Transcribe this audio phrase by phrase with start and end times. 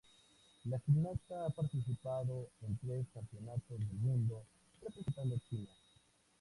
[0.65, 4.41] La gimnasta ha participado en tres campeonatos del Mundo
[4.81, 5.69] representando China.